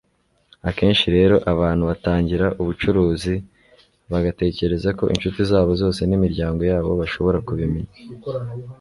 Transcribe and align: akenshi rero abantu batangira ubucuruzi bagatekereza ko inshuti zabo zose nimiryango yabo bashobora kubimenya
akenshi 0.69 1.05
rero 1.17 1.35
abantu 1.53 1.83
batangira 1.89 2.45
ubucuruzi 2.61 3.33
bagatekereza 4.11 4.89
ko 4.99 5.03
inshuti 5.13 5.39
zabo 5.49 5.71
zose 5.81 6.01
nimiryango 6.05 6.61
yabo 6.71 6.91
bashobora 7.01 7.37
kubimenya 7.47 7.93